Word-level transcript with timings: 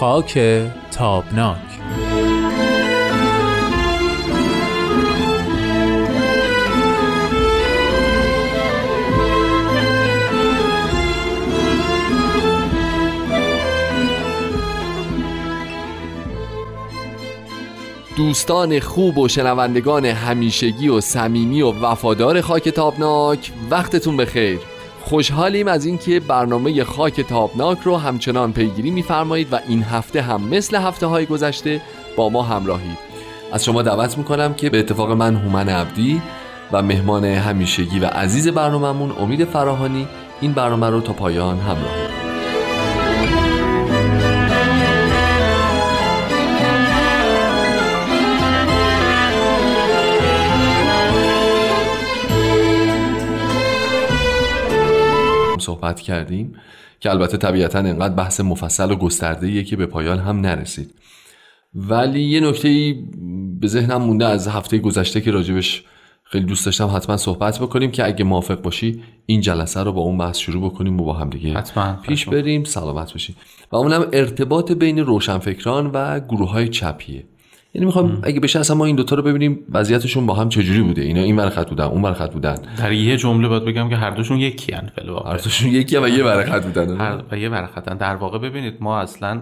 خاک 0.00 0.38
تابناک. 0.90 1.58
دوستان 18.16 18.80
خوب 18.80 19.18
و 19.18 19.28
شنوندگان 19.28 20.04
همیشگی 20.04 20.88
و 20.88 21.00
صمیمی 21.00 21.62
و 21.62 21.72
وفادار 21.72 22.40
خاک 22.40 22.68
تابناک 22.68 23.52
وقتتون 23.70 24.16
بخیر. 24.16 24.77
خوشحالیم 25.08 25.68
از 25.68 25.86
اینکه 25.86 26.20
برنامه 26.20 26.84
خاک 26.84 27.20
تابناک 27.20 27.78
رو 27.84 27.96
همچنان 27.96 28.52
پیگیری 28.52 28.90
میفرمایید 28.90 29.52
و 29.52 29.58
این 29.68 29.82
هفته 29.82 30.22
هم 30.22 30.48
مثل 30.48 30.76
هفته 30.76 31.06
های 31.06 31.26
گذشته 31.26 31.80
با 32.16 32.28
ما 32.28 32.42
همراهید. 32.42 32.98
از 33.52 33.64
شما 33.64 33.82
دعوت 33.82 34.18
می‌کنم 34.18 34.54
که 34.54 34.70
به 34.70 34.78
اتفاق 34.78 35.10
من 35.10 35.36
هومن 35.36 35.68
عبدی 35.68 36.22
و 36.72 36.82
مهمان 36.82 37.24
همیشگی 37.24 37.98
و 37.98 38.06
عزیز 38.06 38.48
برنامهمون 38.48 39.12
امید 39.12 39.44
فراهانی 39.44 40.08
این 40.40 40.52
برنامه 40.52 40.90
رو 40.90 41.00
تا 41.00 41.12
پایان 41.12 41.58
همراه. 41.58 42.17
صحبت 55.78 56.00
کردیم 56.00 56.52
که 57.00 57.10
البته 57.10 57.36
طبیعتا 57.36 57.78
انقدر 57.78 58.14
بحث 58.14 58.40
مفصل 58.40 58.90
و 58.90 58.96
گسترده 58.96 59.64
که 59.64 59.76
به 59.76 59.86
پایان 59.86 60.18
هم 60.18 60.40
نرسید. 60.40 60.94
ولی 61.74 62.22
یه 62.22 62.40
نکته 62.40 62.94
به 63.60 63.68
ذهنم 63.68 64.02
مونده 64.02 64.26
از 64.26 64.48
هفته 64.48 64.78
گذشته 64.78 65.20
که 65.20 65.30
راجبش 65.30 65.84
خیلی 66.24 66.44
دوست 66.44 66.66
داشتم 66.66 66.86
حتما 66.96 67.16
صحبت 67.16 67.58
بکنیم 67.58 67.90
که 67.90 68.06
اگه 68.06 68.24
موافق 68.24 68.62
باشی 68.62 69.02
این 69.26 69.40
جلسه 69.40 69.82
رو 69.82 69.92
با 69.92 70.00
اون 70.00 70.18
بحث 70.18 70.38
شروع 70.38 70.70
بکنیم 70.70 71.00
و 71.00 71.04
با 71.04 71.12
هم 71.12 71.30
دیگه 71.30 71.54
حتما. 71.54 71.98
پیش 72.02 72.26
بریم 72.26 72.64
سلامت 72.64 73.12
باشیم 73.12 73.36
و 73.72 73.76
اونم 73.76 74.06
ارتباط 74.12 74.72
بین 74.72 74.98
روشنفکران 74.98 75.90
و 75.94 76.20
گروه 76.20 76.50
های 76.50 76.68
چپیه. 76.68 77.24
یعنی 77.74 77.86
می‌خوام 77.86 78.20
اگه 78.22 78.40
بشه 78.40 78.58
اصلا 78.60 78.76
ما 78.76 78.84
این 78.84 78.96
دوتا 78.96 79.16
رو 79.16 79.22
ببینیم 79.22 79.64
وضعیتشون 79.72 80.26
با 80.26 80.34
هم 80.34 80.48
چجوری 80.48 80.80
بوده. 80.82 81.02
اینا 81.02 81.20
این 81.20 81.36
ور 81.36 81.64
بودن 81.64 81.84
اون 81.84 82.02
ور 82.02 82.26
بودن. 82.26 82.56
در 82.78 82.92
یه 82.92 83.16
جمله 83.16 83.48
باید 83.48 83.64
بگم 83.64 83.88
که 83.88 83.96
هر 83.96 84.10
دوشون 84.10 84.38
یکی 84.38 84.72
ان 84.72 84.90
فعل 84.96 85.08
هر 85.08 85.36
دوشون 85.36 85.70
یکی 85.70 85.96
و 85.96 86.08
یه 86.08 86.24
ور 86.24 86.60
بودن. 86.60 86.96
هر 86.96 87.22
و 87.30 87.38
یه 87.38 87.48
ور 87.48 87.68
در 87.98 88.16
واقع 88.16 88.38
ببینید 88.38 88.74
ما 88.80 89.00
اصلا 89.00 89.40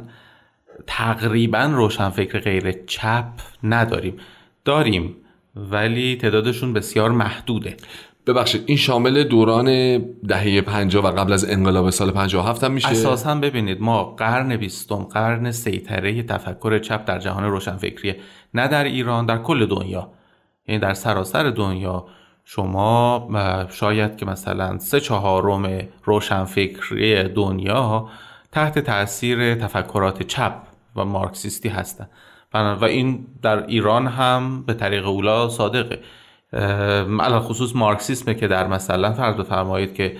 تقریبا 0.86 1.62
روشنفکر 1.64 2.41
غیر 2.41 2.72
چپ 2.86 3.28
نداریم. 3.62 4.16
داریم 4.64 5.16
ولی 5.56 6.16
تعدادشون 6.16 6.72
بسیار 6.72 7.11
محدوده. 7.11 7.77
ببخشید 8.27 8.62
این 8.66 8.77
شامل 8.77 9.24
دوران 9.24 9.98
دهه 10.28 10.60
50 10.60 11.05
و 11.05 11.08
قبل 11.08 11.32
از 11.32 11.50
انقلاب 11.50 11.91
سال 11.91 12.10
57 12.10 12.64
هم 12.64 12.72
میشه؟ 12.72 12.88
اساسا 12.88 13.34
ببینید 13.34 13.80
ما 13.80 14.05
قرن 14.05 14.56
بیستم 14.56 14.96
قرن 14.96 15.50
سیطره 15.50 16.22
تفکر 16.22 16.78
چپ 16.78 17.05
در 17.05 17.18
جهان 17.18 17.44
روشنفکریه 17.44 18.16
نه 18.55 18.68
در 18.68 18.84
ایران 18.84 19.27
در 19.27 19.38
کل 19.38 19.66
دنیا. 19.66 20.10
یعنی 20.68 20.80
در 20.80 20.94
سراسر 20.94 21.50
دنیا 21.50 22.06
شما 22.44 23.28
شاید 23.70 24.16
که 24.16 24.27
مثلا 24.27 24.78
سه 24.78 25.01
چهارم 25.01 25.89
روشنفکری 26.05 27.22
دنیا 27.22 28.08
تحت 28.52 28.78
تاثیر 28.78 29.55
تفکرات 29.55 30.22
چپ 30.22 30.62
و 30.96 31.05
مارکسیستی 31.05 31.68
هستند 31.68 32.11
و 32.55 32.84
این 32.84 33.27
در 33.42 33.67
ایران 33.67 34.06
هم 34.06 34.62
به 34.62 34.74
طریق 34.74 35.06
اولا 35.06 35.48
صادقه. 35.48 36.01
علال 37.20 37.40
خصوص 37.40 37.77
مارکسیسمه 37.77 38.34
که 38.34 38.48
در 38.48 38.67
مثلا 38.67 39.12
فرض 39.12 39.36
بفرمایید 39.36 39.94
که 39.94 40.17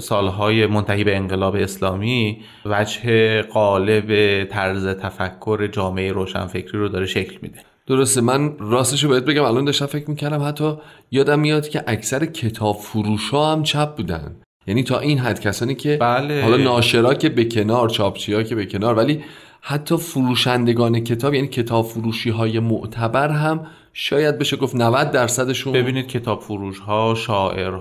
سالهای 0.00 0.66
منتهی 0.66 1.04
به 1.04 1.16
انقلاب 1.16 1.56
اسلامی 1.56 2.38
وجه 2.64 3.42
قالب 3.42 4.44
طرز 4.44 4.86
تفکر 4.86 5.66
جامعه 5.66 6.12
روشنفکری 6.12 6.78
رو 6.78 6.88
داره 6.88 7.06
شکل 7.06 7.38
میده 7.42 7.58
درسته 7.86 8.20
من 8.20 8.54
راستش 8.58 9.04
رو 9.04 9.10
باید 9.10 9.24
بگم 9.24 9.42
الان 9.44 9.64
داشتم 9.64 9.86
فکر 9.86 10.10
می‌کردم 10.10 10.42
حتی 10.42 10.72
یادم 11.10 11.40
میاد 11.40 11.68
که 11.68 11.84
اکثر 11.86 12.26
کتاب 12.26 12.76
فروش 12.76 13.30
ها 13.30 13.52
هم 13.52 13.62
چپ 13.62 13.96
بودن 13.96 14.36
یعنی 14.66 14.82
تا 14.82 14.98
این 14.98 15.18
حد 15.18 15.40
کسانی 15.40 15.74
که 15.74 15.96
بله. 15.96 16.42
حالا 16.42 16.56
ناشرا 16.56 17.14
که 17.14 17.28
به 17.28 17.44
کنار 17.44 17.88
چاپچی 17.88 18.32
ها 18.32 18.42
که 18.42 18.54
به 18.54 18.66
کنار 18.66 18.94
ولی 18.94 19.24
حتی 19.60 19.96
فروشندگان 19.96 21.00
کتاب 21.00 21.34
یعنی 21.34 21.48
کتاب 21.48 21.86
فروشی 21.86 22.30
های 22.30 22.58
معتبر 22.60 23.28
هم 23.28 23.66
شاید 24.00 24.38
بشه 24.38 24.56
گفت 24.56 24.74
90 24.74 25.10
درصدشون 25.10 25.72
ببینید 25.72 26.08
کتاب 26.08 26.40
فروش 26.40 26.78
ها 26.78 27.14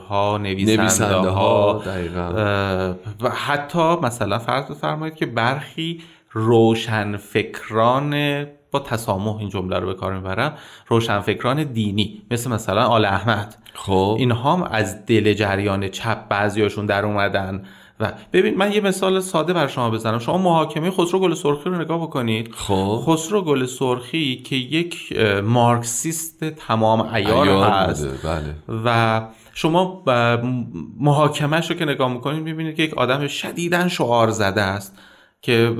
ها 0.09 0.37
نویسنده, 0.37 1.29
ها 1.29 1.83
و 3.21 3.29
حتی 3.29 3.95
مثلا 3.95 4.39
فرض 4.39 4.65
بفرمایید 4.65 5.15
که 5.15 5.25
برخی 5.25 6.03
روشنفکران 6.31 8.15
با 8.71 8.79
تسامح 8.79 9.37
این 9.37 9.49
جمله 9.49 9.79
رو 9.79 9.87
به 9.87 9.93
کار 9.93 10.13
می‌برم 10.13 10.53
روشنفکران 10.87 11.63
دینی 11.63 12.21
مثل 12.31 12.51
مثلا 12.51 12.83
آل 12.83 13.05
احمد. 13.05 13.55
خب. 13.73 14.15
اینها 14.19 14.53
هم 14.53 14.63
از 14.63 15.05
دل 15.05 15.33
جریان 15.33 15.87
چپ 15.87 16.27
بعضیاشون 16.27 16.85
در 16.85 17.05
اومدن. 17.05 17.65
و 17.99 18.13
ببین 18.33 18.57
من 18.57 18.71
یه 18.71 18.81
مثال 18.81 19.19
ساده 19.19 19.53
بر 19.53 19.67
شما 19.67 19.89
بزنم. 19.89 20.19
شما 20.19 20.37
محاکمه 20.37 20.91
خسرو 20.91 21.19
گل 21.19 21.33
سرخی 21.33 21.69
رو 21.69 21.81
نگاه 21.81 22.01
بکنید. 22.01 22.53
خب. 22.55 23.03
خسرو 23.05 23.41
گل 23.41 23.65
سرخی 23.65 24.35
که 24.35 24.55
یک 24.55 25.19
مارکسیست 25.43 26.43
تمام 26.43 27.01
ایار 27.01 27.47
هست 27.47 28.25
بله. 28.25 28.55
و 28.85 29.21
شما 29.53 30.03
محاکمهش 30.99 31.69
رو 31.69 31.75
که 31.75 31.85
نگاه 31.85 32.13
می‌کنید 32.13 32.43
می‌بینید 32.43 32.75
که 32.75 32.83
یک 32.83 32.93
آدم 32.93 33.27
شدیدا 33.27 33.87
شعار 33.87 34.29
زده 34.29 34.61
است 34.61 34.97
که 35.41 35.75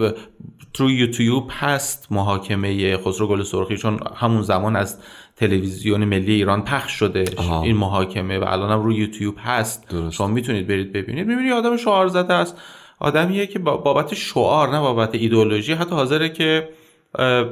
تو 0.73 0.89
یوتیوب 0.89 1.51
هست 1.59 2.07
محاکمه 2.11 2.97
خسرو 2.97 3.28
گل 3.28 3.44
سرخی. 3.44 3.78
چون 3.78 3.99
همون 4.16 4.41
زمان 4.41 4.75
از 4.75 4.99
تلویزیون 5.37 6.05
ملی 6.05 6.33
ایران 6.33 6.63
پخش 6.63 6.91
شده. 6.91 7.25
این 7.63 7.77
محاکمه 7.77 8.39
و 8.39 8.43
الان 8.47 8.71
هم 8.71 8.81
روی 8.83 8.95
یوتیوب 8.95 9.35
هست. 9.39 9.89
درست. 9.89 10.15
شما 10.15 10.27
می‌تونید 10.27 10.67
برید 10.67 10.93
ببینید. 10.93 11.27
می‌بینید 11.27 11.51
آدم 11.51 11.77
شعار 11.77 12.07
زده 12.07 12.33
است. 12.33 12.57
آدمیه 12.99 13.47
که 13.47 13.59
بابت 13.59 14.13
شعار 14.13 14.69
نه 14.69 14.79
بابت 14.79 15.15
ایدولوژی 15.15 15.73
حتی 15.73 15.95
حاضره 15.95 16.29
که 16.29 16.69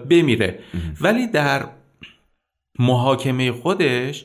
بمیره. 0.10 0.60
ولی 1.02 1.28
در 1.28 1.66
محاکمه 2.80 3.52
خودش 3.52 4.24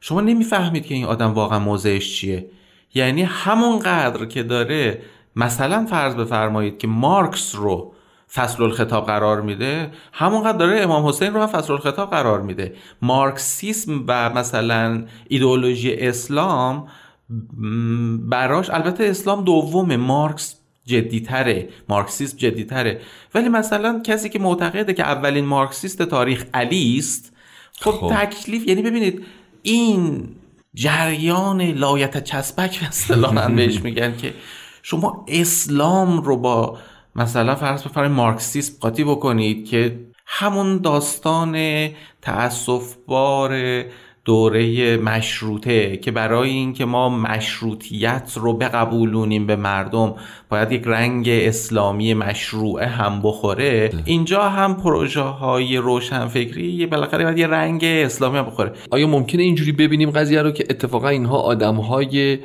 شما 0.00 0.20
نمی‌فهمید 0.20 0.86
که 0.86 0.94
این 0.94 1.04
آدم 1.04 1.32
واقعا 1.32 1.58
موضعش 1.58 2.16
چیه. 2.16 2.46
یعنی 2.94 3.22
همون 3.22 3.78
قدر 3.78 4.24
که 4.24 4.42
داره 4.42 5.02
مثلا 5.36 5.86
فرض 5.86 6.14
بفرمایید 6.14 6.78
که 6.78 6.88
مارکس 6.88 7.54
رو 7.54 7.93
فصل 8.34 8.62
الخطاب 8.62 9.06
قرار 9.06 9.40
میده 9.40 9.90
همونقدر 10.12 10.58
داره 10.58 10.80
امام 10.80 11.06
حسین 11.06 11.34
رو 11.34 11.40
هم 11.40 11.46
فصل 11.46 11.72
الخطاب 11.72 12.10
قرار 12.10 12.42
میده 12.42 12.74
مارکسیسم 13.02 14.04
و 14.08 14.30
مثلا 14.30 15.04
ایدئولوژی 15.28 15.94
اسلام 15.94 16.88
براش 18.28 18.70
البته 18.70 19.04
اسلام 19.04 19.44
دومه 19.44 19.96
مارکس 19.96 20.54
جدیتره 20.86 21.68
مارکسیسم 21.88 22.36
جدیتره 22.36 23.00
ولی 23.34 23.48
مثلا 23.48 24.00
کسی 24.04 24.28
که 24.28 24.38
معتقده 24.38 24.94
که 24.94 25.02
اولین 25.02 25.44
مارکسیست 25.44 26.02
تاریخ 26.02 26.44
علی 26.54 26.96
است 26.98 27.32
خب, 27.80 27.90
خب. 27.90 28.12
تکلیف 28.14 28.68
یعنی 28.68 28.82
ببینید 28.82 29.24
این 29.62 30.28
جریان 30.74 31.62
لایت 31.62 32.24
چسبک 32.24 32.80
به 32.80 32.86
اصطلاح 32.86 33.48
بهش 33.48 33.80
میگن 33.80 34.16
که 34.16 34.34
شما 34.82 35.24
اسلام 35.28 36.22
رو 36.22 36.36
با 36.36 36.78
مثلا 37.16 37.54
فرض 37.54 37.82
بفرمایید 37.82 38.16
مارکسیسم 38.16 38.76
قاطی 38.80 39.04
بکنید 39.04 39.66
که 39.68 40.00
همون 40.26 40.78
داستان 40.78 41.56
تأسف 42.22 42.94
بار 43.06 43.82
دوره 44.24 44.96
مشروطه 44.96 45.96
که 45.96 46.10
برای 46.10 46.50
اینکه 46.50 46.84
ما 46.84 47.08
مشروطیت 47.08 48.32
رو 48.36 48.52
بقبولونیم 48.52 49.46
به 49.46 49.56
مردم 49.56 50.14
باید 50.48 50.72
یک 50.72 50.82
رنگ 50.86 51.28
اسلامی 51.28 52.14
مشروعه 52.14 52.86
هم 52.86 53.22
بخوره. 53.22 53.90
اینجا 54.04 54.42
هم 54.42 54.76
پروژه 54.76 55.20
های 55.20 55.76
روشنفکری 55.76 56.86
بالاخره 56.86 57.24
باید 57.24 57.38
یه 57.38 57.46
رنگ 57.46 57.84
اسلامی 57.84 58.38
هم 58.38 58.44
بخوره. 58.44 58.72
آیا 58.90 59.06
ممکنه 59.06 59.42
اینجوری 59.42 59.72
ببینیم 59.72 60.10
قضیه 60.10 60.42
رو 60.42 60.50
که 60.50 60.64
اتفاقا 60.70 61.08
اینها 61.08 61.38
آدم 61.38 61.74
های 61.74 62.38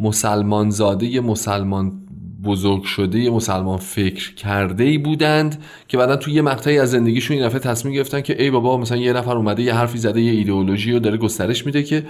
مسلمان 0.00 0.70
زاده 0.70 1.20
مسلمان 1.20 2.05
بزرگ 2.44 2.82
شده 2.82 3.18
یه 3.18 3.30
مسلمان 3.30 3.78
فکر 3.78 4.34
کرده 4.34 4.84
ای 4.84 4.98
بودند 4.98 5.62
که 5.88 5.96
بعدا 5.96 6.16
توی 6.16 6.32
یه 6.32 6.42
مقطعی 6.42 6.78
از 6.78 6.90
زندگیشون 6.90 7.36
این 7.36 7.46
دفعه 7.46 7.58
تصمیم 7.58 7.94
گرفتن 7.94 8.20
که 8.20 8.42
ای 8.42 8.50
بابا 8.50 8.76
مثلا 8.76 8.98
یه 8.98 9.12
نفر 9.12 9.36
اومده 9.36 9.62
یه 9.62 9.74
حرفی 9.74 9.98
زده 9.98 10.20
یه 10.20 10.32
ایدئولوژی 10.32 10.92
رو 10.92 10.98
داره 10.98 11.16
گسترش 11.16 11.66
میده 11.66 11.82
که 11.82 12.06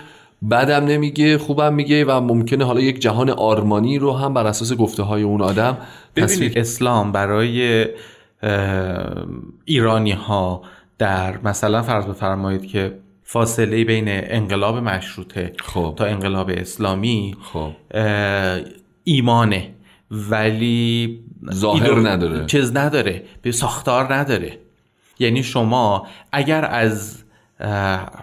بدم 0.51 0.85
نمیگه 0.85 1.39
خوبم 1.39 1.75
میگه 1.75 2.05
و 2.05 2.21
ممکنه 2.21 2.65
حالا 2.65 2.81
یک 2.81 3.01
جهان 3.01 3.31
آرمانی 3.31 3.99
رو 3.99 4.13
هم 4.13 4.35
بر 4.35 4.47
اساس 4.47 4.73
گفته 4.73 5.03
های 5.03 5.23
اون 5.23 5.43
آدم 5.43 5.79
ببینید 6.17 6.59
اسلام 6.59 7.13
برای 7.13 7.87
ایرانی 9.65 10.13
ها 10.13 10.63
در 10.99 11.39
مثلا 11.45 11.83
فرض 11.83 12.05
بفرمایید 12.05 12.67
که 12.67 12.99
فاصله 13.23 13.85
بین 13.85 14.05
انقلاب 14.09 14.77
مشروطه 14.77 15.53
خب. 15.59 15.95
تا 15.97 16.05
انقلاب 16.05 16.51
اسلامی 16.51 17.37
خب. 17.53 17.71
ایمانه 19.05 19.76
ولی 20.11 21.21
ظاهر 21.53 22.09
نداره. 22.09 22.47
چیز 22.47 22.77
نداره 22.77 23.25
به 23.43 23.53
ساختار 23.53 24.15
نداره. 24.15 24.59
یعنی 25.19 25.43
شما 25.43 26.07
اگر 26.33 26.65
از 26.65 27.23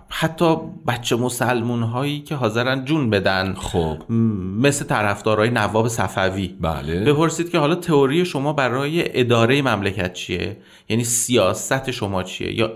حتی 0.09 0.55
بچه 0.87 1.15
مسلمون 1.15 1.83
هایی 1.83 2.19
که 2.21 2.35
حاضرن 2.35 2.85
جون 2.85 3.09
بدن 3.09 3.53
خب. 3.53 4.11
مثل 4.59 4.85
طرفدارای 4.85 5.49
نواب 5.49 5.87
صفوی 5.87 6.47
بله. 6.61 7.03
بپرسید 7.03 7.49
که 7.49 7.59
حالا 7.59 7.75
تئوری 7.75 8.25
شما 8.25 8.53
برای 8.53 9.19
اداره 9.19 9.61
مملکت 9.61 10.13
چیه؟ 10.13 10.57
یعنی 10.89 11.03
سیاست 11.03 11.91
شما 11.91 12.23
چیه؟ 12.23 12.59
یا 12.59 12.71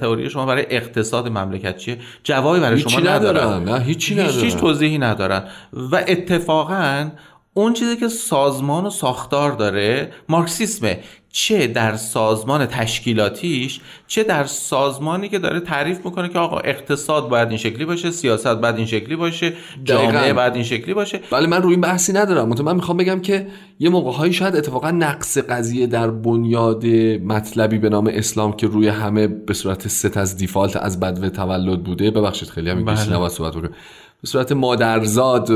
تئوری 0.00 0.30
شما 0.30 0.46
برای 0.46 0.66
اقتصاد 0.70 1.28
مملکت 1.28 1.76
چیه؟ 1.76 1.98
جوابی 2.24 2.60
برای 2.60 2.78
شما 2.78 3.00
ندارن 3.00 3.64
نه 3.64 3.80
هیچی 3.80 4.14
ندارن 4.14 4.44
هیچ 4.44 4.56
توضیحی 4.56 4.98
ندارن. 4.98 5.44
و 5.72 5.96
اتفاقا 6.08 7.10
اون 7.56 7.72
چیزی 7.72 7.96
که 7.96 8.08
سازمان 8.08 8.86
و 8.86 8.90
ساختار 8.90 9.52
داره 9.52 10.12
مارکسیسمه. 10.28 10.98
چه 11.32 11.66
در 11.66 11.96
سازمان 11.96 12.66
تشکیلاتیش 12.66 13.80
چه 14.06 14.22
در 14.22 14.44
سازمانی 14.44 15.28
که 15.28 15.38
داره 15.38 15.60
تعریف 15.60 16.04
می‌کنه 16.04 16.28
که 16.28 16.38
آقا 16.38 16.58
اقتصاد 16.58 17.28
باید 17.28 17.48
این 17.48 17.58
شکلی 17.58 17.84
باشه 17.84 18.10
سیاست 18.10 18.46
باید 18.46 18.76
این 18.76 18.86
شکلی 18.86 19.16
باشه 19.16 19.52
جامعه 19.84 20.32
باید 20.32 20.54
این 20.54 20.64
شکلی 20.64 20.94
باشه. 20.94 21.20
بله 21.30 21.46
من 21.46 21.62
روی 21.62 21.72
این 21.72 21.80
بحثی 21.80 22.12
ندارم. 22.12 22.48
من 22.48 22.74
می‌خوام 22.74 22.96
بگم 22.96 23.20
که 23.20 23.46
یه 23.78 23.90
موقع 23.90 24.30
شاید 24.30 24.56
اتفاقا 24.56 24.90
نقص 24.90 25.38
قضیه 25.38 25.86
در 25.86 26.10
بنیاد 26.10 26.86
مطلبی 27.24 27.78
به 27.78 27.88
نام 27.88 28.10
اسلام 28.12 28.52
که 28.52 28.66
روی 28.66 28.88
همه 28.88 29.26
به 29.26 29.54
صورت 29.54 29.88
ست 29.88 30.16
از 30.16 30.36
دیفالت 30.36 30.76
از 30.76 31.00
بدو 31.00 31.30
تولد 31.30 31.84
بوده. 31.84 32.10
ببخشید 32.10 32.48
خیلی 32.48 32.70
هم 32.70 32.84
بله. 32.84 33.28
صحبت 33.28 33.54
به 34.22 34.28
صورت 34.28 34.52
مادرزاد 34.52 35.52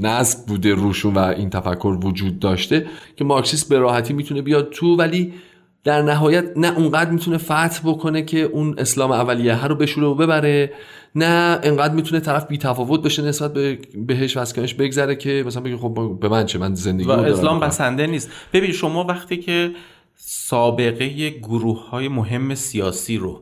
نصب 0.00 0.46
بوده 0.46 0.74
روشون 0.74 1.14
و 1.14 1.18
این 1.18 1.50
تفکر 1.50 1.98
وجود 2.02 2.38
داشته 2.38 2.86
که 3.16 3.24
مارکسیست 3.24 3.68
به 3.68 3.78
راحتی 3.78 4.12
می‌تونه 4.12 4.42
بیاد 4.42 4.70
تو 4.70 4.96
ولی 4.96 5.32
در 5.84 6.02
نهایت 6.02 6.44
نه 6.56 6.78
اونقدر 6.78 7.10
می‌تونه 7.10 7.38
فتح 7.38 7.80
بکنه 7.84 8.22
که 8.22 8.42
اون 8.42 8.74
اسلام 8.78 9.12
اولیه 9.12 9.64
رو 9.64 9.74
بشوره 9.74 10.06
و 10.06 10.14
ببره 10.14 10.72
نه 11.14 11.60
انقدر 11.62 11.94
می‌تونه 11.94 12.20
طرف 12.20 12.46
بی 12.46 12.58
تفاوت 12.58 13.02
بشه 13.02 13.22
نسبت 13.22 13.52
به 13.52 13.78
بهش 14.06 14.36
و 14.36 14.40
از 14.40 14.54
بگذره 14.54 15.16
که 15.16 15.44
مثلا 15.46 15.62
بگه 15.62 15.76
خب 15.76 16.18
به 16.20 16.28
من 16.28 16.46
چه؟ 16.46 16.58
من 16.58 16.74
زندگی 16.74 17.08
و 17.08 17.12
اسلام 17.12 17.60
بسنده 17.60 18.06
نیست. 18.06 18.30
ببین 18.52 18.72
شما 18.72 19.04
وقتی 19.04 19.36
که 19.36 19.70
سابقه 20.16 21.30
گروه 21.30 21.88
های 21.88 22.08
مهم 22.08 22.54
سیاسی 22.54 23.16
رو 23.16 23.40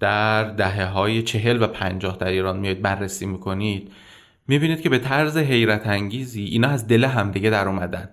در 0.00 0.44
دهه 0.44 0.84
های 0.84 1.22
چهل 1.22 1.62
و 1.62 1.66
پنجاه 1.66 2.16
در 2.16 2.28
ایران 2.28 2.58
میاد 2.58 2.80
بررسی 2.80 3.26
می‌کنید 3.26 3.92
می‌بینید 4.48 4.80
که 4.80 4.88
به 4.88 4.98
طرز 4.98 5.36
حیرت 5.36 5.86
انگیزی 5.86 6.44
اینا 6.44 6.68
از 6.68 6.86
دل 6.86 7.04
همدیگه 7.04 7.50
در 7.50 7.68
اومدن. 7.68 8.08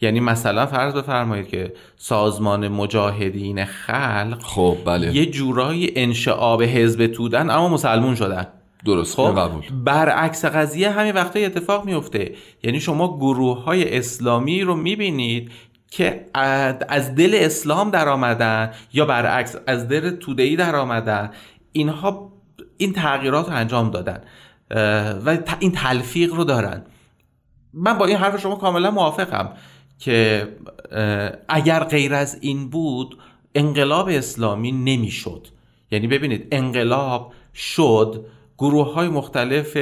یعنی 0.00 0.20
مثلا 0.20 0.66
فرض 0.66 0.94
بفرمایید 0.94 1.48
که 1.48 1.72
سازمان 1.96 2.68
مجاهدین 2.68 3.64
خلق 3.64 4.42
خب 4.42 4.76
بله. 4.84 5.16
یه 5.16 5.26
جورایی 5.26 5.92
انشعاب 5.96 6.62
حزب 6.62 7.06
تودن 7.06 7.50
اما 7.50 7.68
مسلمون 7.68 8.14
شدن. 8.14 8.46
درست 8.84 9.16
خب 9.16 9.50
برعکس 9.84 10.44
قضیه 10.44 10.90
همین 10.90 11.12
وقتا 11.12 11.40
اتفاق 11.40 11.84
میفته 11.84 12.34
یعنی 12.62 12.80
شما 12.80 13.16
گروه 13.16 13.64
های 13.64 13.98
اسلامی 13.98 14.62
رو 14.62 14.76
می‌بینید 14.76 15.50
که 15.90 16.26
از 16.88 17.14
دل 17.14 17.30
اسلام 17.34 17.90
در 17.90 18.08
آمدن 18.08 18.72
یا 18.92 19.06
برعکس 19.06 19.56
از 19.66 19.88
دل 19.88 20.10
تودهی 20.10 20.56
در 20.56 20.76
آمدن 20.76 21.30
اینها 21.72 22.32
این 22.76 22.92
تغییرات 22.92 23.48
رو 23.48 23.54
انجام 23.54 23.90
دادن 23.90 24.20
و 25.26 25.38
این 25.58 25.72
تلفیق 25.72 26.34
رو 26.34 26.44
دارن. 26.44 26.82
من 27.74 27.98
با 27.98 28.06
این 28.06 28.16
حرف 28.16 28.40
شما 28.40 28.56
کاملا 28.56 28.90
موافقم 28.90 29.52
که 29.98 30.48
اگر 31.48 31.84
غیر 31.84 32.14
از 32.14 32.38
این 32.40 32.70
بود 32.70 33.18
انقلاب 33.54 34.08
اسلامی 34.08 34.72
نمی‌شد. 34.72 35.46
یعنی 35.90 36.06
ببینید 36.06 36.48
انقلاب 36.52 37.32
شد 37.54 38.26
گروه 38.58 38.92
های 38.94 39.08
مختلف 39.08 39.76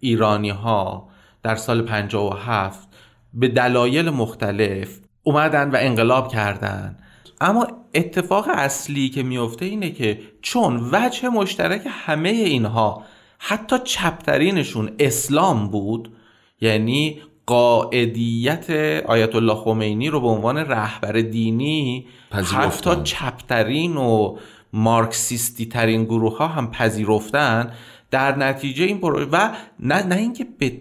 ایرانی 0.00 0.50
ها 0.50 1.08
در 1.42 1.54
سال 1.56 1.82
57 1.82 2.88
به 3.34 3.48
دلایل 3.48 4.10
مختلف 4.10 4.98
اومدن 5.24 5.70
و 5.70 5.76
انقلاب 5.80 6.28
کردن. 6.28 6.96
اما 7.40 7.66
اتفاق 7.94 8.48
اصلی 8.48 9.08
که 9.08 9.22
میفته 9.22 9.64
اینه 9.64 9.90
که 9.90 10.20
چون 10.42 10.88
وجه 10.92 11.28
مشترک 11.28 11.82
همه 11.86 12.28
اینها 12.28 13.02
حتی 13.38 13.76
چپترینشون 13.84 14.90
اسلام 14.98 15.68
بود 15.68 16.12
یعنی 16.60 17.22
قاعدیت 17.46 18.70
آیت 19.06 19.34
الله 19.34 19.54
خمینی 19.54 20.08
رو 20.10 20.20
به 20.20 20.26
عنوان 20.26 20.58
رهبر 20.58 21.12
دینی 21.12 22.06
حتی 22.30 22.90
چپترین 23.04 23.96
و 23.96 24.36
مارکسیستی 24.72 25.66
ترین 25.66 26.04
گروه 26.04 26.38
ها 26.38 26.48
هم 26.48 26.70
پذیرفتن 26.70 27.72
در 28.10 28.36
نتیجه 28.36 28.84
این 28.84 29.00
و 29.32 29.50
نه, 29.80 30.06
نه 30.06 30.16
اینکه 30.16 30.46
به 30.58 30.80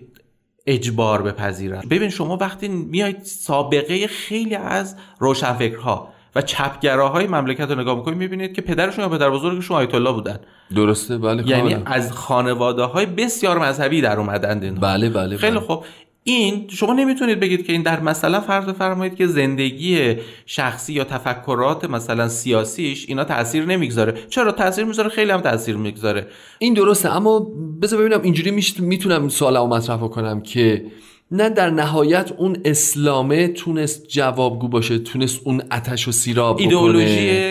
اجبار 0.66 1.22
بپذیرن. 1.22 1.82
ببین 1.90 2.10
شما 2.10 2.38
وقتی 2.38 2.68
میاید 2.68 3.24
سابقه 3.24 4.08
خیلی 4.08 4.56
از 4.56 4.96
روشنفکرها 5.20 6.10
و 6.36 6.42
چپگراهای 6.42 7.28
مملکت 7.28 7.72
رو 7.72 7.80
نگاه 7.80 7.98
می‌کنید 7.98 8.18
می‌بینید 8.18 8.54
که 8.54 8.62
پدرشون 8.62 9.04
یا 9.04 9.10
پدر 9.10 9.30
بزرگشون 9.30 9.78
آیت 9.78 9.96
الله 9.96 10.12
بودن. 10.12 10.40
درسته 10.76 11.18
بله 11.18 11.48
یعنی 11.48 11.78
از 11.86 12.12
خانواده 12.12 12.84
های 12.84 13.06
بسیار 13.06 13.60
مذهبی 13.60 14.02
در 14.02 14.20
اومدند 14.20 14.82
بله 14.82 15.10
بله 15.10 15.38
خیلی 15.38 15.58
بله. 15.58 15.66
خوب. 15.66 15.86
این 16.24 16.68
شما 16.70 16.94
نمی‌تونید 16.94 17.40
بگید 17.40 17.66
که 17.66 17.74
این 17.74 17.82
در 17.82 18.00
مثلا 18.00 18.42
فرض 18.42 18.66
بفرمایید 18.66 19.16
که 19.16 19.28
زندگی 19.28 20.16
شخصی 20.46 20.94
یا 20.94 21.04
تفکرات 21.04 21.86
مثلا 21.86 22.28
سیاسیش 22.28 23.06
اینا 23.10 23.24
تاثیر 23.24 23.66
نمی‌گذاره. 23.66 24.14
چرا؟ 24.30 24.52
تاثیر 24.52 24.86
می‌ذاره 24.86 25.10
خیلی 25.10 25.32
هم 25.32 25.42
تاثیر 25.42 25.78
می‌گذاره. 25.78 26.28
این 26.60 26.74
درسته 26.74 27.16
اما 27.16 27.40
بذار 27.82 28.00
ببینم 28.00 28.22
اینجوری 28.22 28.52
می‌تونم 28.80 29.30
سوالمو 29.30 29.68
مطرح 29.68 30.08
کنم 30.08 30.42
که 30.42 30.86
نه 31.34 31.50
در 31.50 31.70
نهایت 31.70 32.32
اون 32.38 32.58
اسلامه 32.66 33.48
تونست 33.48 34.08
جوابگو 34.08 34.68
باشه 34.68 35.00
تونست 35.00 35.40
اون 35.44 35.62
اتش 35.72 36.08
و 36.08 36.12
سیراب 36.12 36.60
ایدئولوژی 36.60 37.44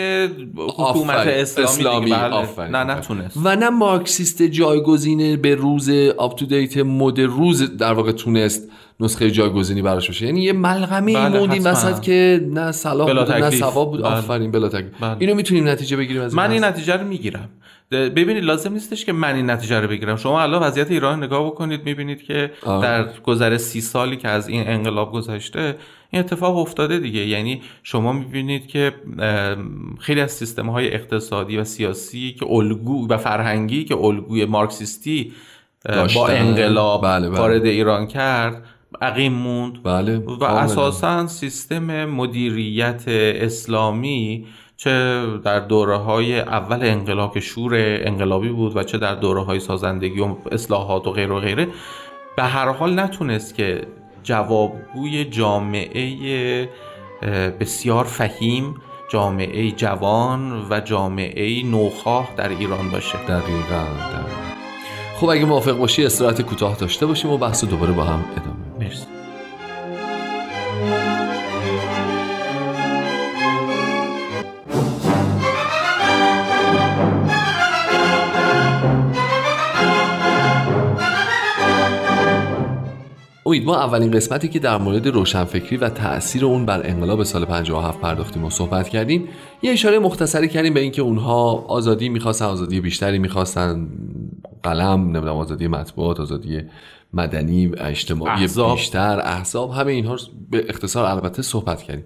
حکومت 0.57 1.27
اسلامی, 1.27 2.11
بله. 2.11 2.69
نه 2.69 2.85
نتونست 2.85 3.37
و 3.45 3.57
نه 3.57 3.71
مارکسیست 3.71 4.43
جایگزینه 4.43 5.37
به 5.37 5.55
روز 5.55 5.91
آپ 6.19 6.39
تو 6.39 6.47
دیت 6.47 6.77
مد 6.77 7.21
روز 7.21 7.77
در 7.77 7.93
واقع 7.93 8.13
تونست. 8.13 8.69
نسخه 9.03 9.31
جایگزینی 9.31 9.83
براش 9.83 10.11
بشه 10.11 10.27
یعنی 10.27 10.43
یه 10.43 10.53
ملغمه 10.53 11.15
بله 11.15 11.39
موندیم 11.39 11.65
وسط 11.65 12.01
که 12.01 12.47
نه 12.51 12.73
صلاح 12.73 13.25
بود 13.25 13.33
نه 13.33 13.51
ثواب 13.51 13.91
بود. 13.91 14.03
بله. 14.03 14.19
آفرین 14.19 14.51
بلا 14.51 14.69
بله. 14.69 15.17
اینو 15.19 15.35
می‌تونیم 15.35 15.69
نتیجه 15.69 15.97
بگیریم 15.97 16.23
از 16.23 16.35
من 16.35 16.51
این 16.51 16.65
نتیجه 16.65 16.97
رو 16.97 17.07
می‌گیرم. 17.07 17.49
ببینید 17.91 18.45
لازم 18.45 18.73
نیستش 18.73 19.05
که 19.05 19.13
من 19.13 19.35
این 19.35 19.51
نتیجه 19.51 19.81
رو 19.81 19.89
بگیرم. 19.89 20.17
شما 20.17 20.43
الان 20.43 20.63
وضعیت 20.63 20.91
ایران 20.91 21.25
نگاه 21.25 21.47
بکنید 21.47 21.85
می‌بینید 21.85 22.23
که 22.23 22.51
در 22.67 23.09
گذر 23.23 23.57
سی 23.57 23.81
سالی 23.81 24.17
که 24.17 24.29
از 24.29 24.49
این 24.49 24.69
انقلاب 24.69 25.13
گذشته 25.13 25.77
این 26.11 26.21
اتفاق 26.21 26.57
افتاده 26.57 26.99
دیگه. 26.99 27.21
یعنی 27.21 27.63
شما 27.83 28.13
می‌بینید 28.13 28.67
که 28.67 28.93
خیلی 30.01 30.21
از 30.21 30.33
سیستم 30.33 30.67
های 30.71 30.95
اقتصادی 30.95 31.57
و 31.57 31.65
سیاسی 31.65 32.37
که 32.39 32.47
الگو 32.51 33.09
و 33.09 33.17
فرهنگی 33.17 33.85
که 33.85 33.97
الگوی 33.97 34.45
مارکسیستی 34.45 35.33
با 36.15 36.29
انقلاب 36.29 37.05
بله 37.05 37.29
بله. 37.29 37.39
وارد 37.39 37.65
ایران 37.65 38.07
کرد 38.07 38.63
عقیم 39.01 39.33
موند. 39.33 39.83
بله. 39.83 40.19
و 40.19 40.45
اساسا 40.45 41.27
سیستم 41.27 42.05
مدیریت 42.05 43.05
اسلامی 43.09 44.47
چه 44.77 45.27
در 45.45 45.61
دوره 45.61 45.97
های 45.97 46.41
اول 46.41 46.83
انقلاب 46.83 47.35
که 47.35 47.41
شور 47.41 47.75
انقلابی 47.77 48.49
بود 48.49 48.77
و 48.77 48.83
چه 48.83 48.99
در 48.99 49.15
دوره 49.15 49.43
های 49.43 49.61
سازندگی 49.61 50.21
و 50.21 50.37
اصلاحات 50.53 51.07
و 51.07 51.11
غیر 51.11 51.33
و 51.33 51.41
غیره 51.41 51.69
به 52.37 52.43
هر 52.43 52.69
حال 52.73 53.01
نتونست 53.01 53.55
که 53.55 53.87
جوابگوی 54.23 55.25
جامعه 55.25 56.69
بسیار 57.61 58.05
فهیم 58.05 58.75
جامعه 59.13 59.71
جوان 59.71 60.67
و 60.71 60.81
جامعه 60.81 61.63
نوخواه 61.63 62.29
در 62.37 62.49
ایران 62.49 62.91
باشه. 62.91 63.19
دقیقا, 63.19 63.85
خب 65.17 65.29
اگه 65.29 65.45
موافق 65.45 65.79
باشی 65.79 66.05
استراحت 66.05 66.43
کوتاه 66.43 66.77
داشته 66.77 67.07
باشیم 67.07 67.31
و 67.31 67.39
بحث 67.39 67.65
دوباره 67.65 67.93
با 67.93 68.05
هم 68.05 68.25
ادامه 68.37 68.52
مرسی. 68.83 69.07
امید 83.47 83.65
ما 83.65 83.77
اولین 83.77 84.11
قسمتی 84.11 84.49
که 84.49 84.59
در 84.59 84.79
مورد 84.79 85.07
روشنفکری 85.07 85.77
و 85.77 85.89
تاثیر 85.89 86.45
اون 86.45 86.67
بر 86.67 86.87
انقلاب 86.87 87.23
سال 87.23 87.45
57 87.45 88.01
پرداختیم 88.01 88.45
و 88.45 88.51
صحبت 88.51 88.89
کردیم 88.89 89.29
یه 89.63 89.73
اشاره 89.73 89.99
مختصری 89.99 90.49
کردیم 90.49 90.75
به 90.75 90.81
اینکه 90.81 91.03
اونها 91.03 91.53
آزادی 91.53 92.09
می‌خواستن 92.09 92.45
آزادی 92.45 92.81
بیشتری 92.81 93.19
می‌خواستن 93.19 93.89
قلم 94.63 95.01
نمی‌دونم 95.01 95.37
آزادی 95.37 95.69
مطبوعات 95.69 96.21
آزادی 96.21 96.63
مدنی 97.13 97.67
و 97.67 97.75
اجتماعی 97.79 98.43
احزاب. 98.43 98.77
بیشتر 98.77 99.21
احزاب 99.21 99.71
همه 99.71 99.93
اینها 99.93 100.15
رو 100.15 100.21
به 100.51 100.67
اختصار 100.69 101.05
البته 101.05 101.43
صحبت 101.43 101.83
کردیم. 101.83 102.05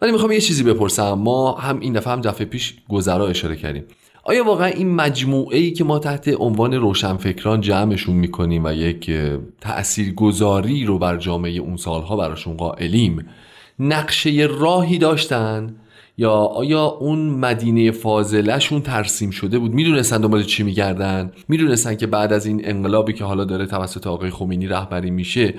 ولی 0.00 0.12
می‌خوام 0.12 0.32
یه 0.32 0.40
چیزی 0.40 0.62
بپرسم. 0.62 1.12
ما 1.12 1.52
هم 1.52 1.80
این 1.80 1.92
دفعه 1.92 2.12
هم 2.12 2.20
دفعه 2.20 2.46
پیش 2.46 2.74
گذرا 2.88 3.28
اشاره 3.28 3.56
کردیم. 3.56 3.84
آیا 4.24 4.44
واقعا 4.44 4.66
این 4.66 4.94
مجموعه 4.94 5.58
ای 5.58 5.70
که 5.70 5.84
ما 5.84 5.98
تحت 5.98 6.28
عنوان 6.38 6.74
روشنفکران 6.74 7.60
جمعشون 7.60 8.16
می‌کنیم 8.16 8.64
و 8.64 8.72
یک 8.72 9.10
اه، 9.12 9.38
تأثیرگذاری 9.60 10.84
رو 10.84 10.98
بر 10.98 11.16
جامعه 11.16 11.52
اون 11.52 11.76
سالها 11.76 12.16
براشون 12.16 12.56
قائلیم 12.56 13.28
نقشه 13.78 14.48
راهی 14.50 14.98
داشتن؟ 14.98 15.76
یا 16.20 16.32
آیا 16.32 16.84
اون 16.84 17.18
مدینه 17.30 17.90
فاضلهشون 17.90 18.80
ترسیم 18.80 19.30
شده 19.30 19.58
بود؟ 19.58 19.72
می‌دونستن 19.72 20.20
دنبال 20.20 20.42
چی 20.42 20.62
میگردن؟ 20.62 21.32
می‌دونستن 21.48 21.94
که 21.94 22.06
بعد 22.06 22.32
از 22.32 22.46
این 22.46 22.60
انقلابی 22.64 23.12
که 23.12 23.24
حالا 23.24 23.44
داره 23.44 23.66
توسط 23.66 24.06
آقای 24.06 24.30
خمینی 24.30 24.66
رهبری 24.66 25.10
میشه 25.10 25.54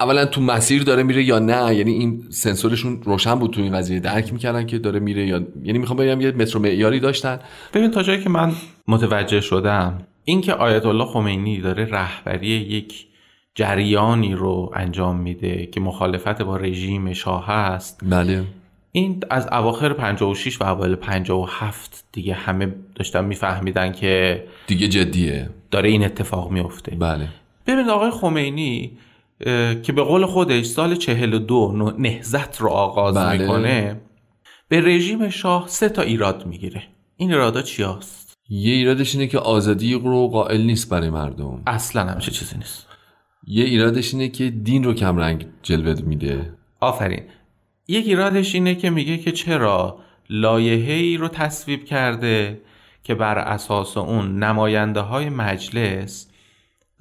اولا 0.00 0.24
تو 0.24 0.40
مسیر 0.40 0.82
داره 0.82 1.02
میره 1.02 1.24
یا 1.24 1.38
نه؟ 1.38 1.74
یعنی 1.74 1.92
این 1.92 2.22
سنسورشون 2.30 3.02
روشن 3.02 3.34
بود 3.34 3.50
تو 3.50 3.60
این 3.60 3.72
قضیه؟ 3.72 4.00
درک 4.00 4.32
می‌کردن 4.32 4.66
که 4.66 4.78
داره 4.78 5.00
میره 5.00 5.26
یا 5.26 5.42
یعنی 5.62 5.78
می‌خوام 5.78 5.98
بگم 5.98 6.20
یه 6.20 6.30
متر 6.30 6.58
معیاری 6.58 7.00
داشتن. 7.00 7.38
ببین 7.74 7.90
تا 7.90 8.02
جایی 8.02 8.22
که 8.22 8.30
من 8.30 8.52
متوجه 8.88 9.40
شدم 9.40 9.98
اینکه 10.24 10.52
آیت 10.52 10.86
الله 10.86 11.04
خمینی 11.04 11.60
داره 11.60 11.84
رهبری 11.84 12.48
یک 12.48 13.06
جریانی 13.54 14.34
رو 14.34 14.70
انجام 14.74 15.16
میده 15.16 15.66
که 15.66 15.80
مخالفت 15.80 16.42
با 16.42 16.56
رژیم 16.56 17.12
شاه 17.12 17.46
هست 17.46 18.00
بله. 18.02 18.44
این 18.92 19.20
از 19.30 19.48
اواخر 19.52 19.92
56 19.92 20.60
و 20.60 20.64
اوایل 20.64 20.94
57 20.94 22.04
دیگه 22.12 22.34
همه 22.34 22.74
داشتن 22.94 23.24
میفهمیدن 23.24 23.92
که 23.92 24.44
دیگه 24.66 24.88
جدیه. 24.88 25.50
داره 25.70 25.88
این 25.88 26.04
اتفاق 26.04 26.50
میفته 26.50 26.96
بله. 26.96 27.28
ببینید 27.66 27.88
آقای 27.88 28.10
خمینی 28.10 28.98
که 29.82 29.92
به 29.94 30.02
قول 30.02 30.26
خودش 30.26 30.66
سال 30.66 30.94
42 30.96 31.72
نو- 31.72 31.92
نهزت 31.98 32.60
رو 32.60 32.68
آغاز 32.68 33.14
بله. 33.14 33.38
می‌کنه 33.38 34.00
به 34.68 34.80
رژیم 34.80 35.28
شاه 35.28 35.64
سه 35.68 35.88
تا 35.88 36.02
ایراد 36.02 36.46
می‌گیره. 36.46 36.82
این 37.16 37.32
ایرادا 37.32 37.62
چی 37.62 37.82
هست؟ 37.82 38.34
یه 38.48 38.72
ایرادش 38.72 39.14
اینه 39.14 39.26
که 39.26 39.38
آزادی 39.38 39.94
رو 39.94 40.28
قائل 40.28 40.60
نیست 40.60 40.90
برای 40.90 41.10
مردم. 41.10 41.62
اصلا 41.66 42.04
همچه 42.04 42.30
چیزی 42.30 42.56
نیست. 42.56 42.86
یه 43.46 43.64
ایرادش 43.64 44.14
اینه 44.14 44.28
که 44.28 44.50
دین 44.50 44.84
رو 44.84 44.94
کمرنگ 44.94 45.46
جلوه 45.62 46.02
میده. 46.02 46.52
آفرین. 46.80 47.22
یک 47.90 48.06
ایرادش 48.06 48.54
اینه 48.54 48.74
که 48.74 48.90
میگه 48.90 49.18
که 49.18 49.32
چرا 49.32 49.98
لایحه 50.30 50.92
ای 50.94 51.16
رو 51.16 51.28
تصویب 51.28 51.84
کرده 51.84 52.60
که 53.02 53.14
بر 53.14 53.38
اساس 53.38 53.96
اون 53.96 54.38
نماینده 54.38 55.00
های 55.00 55.28
مجلس 55.28 56.28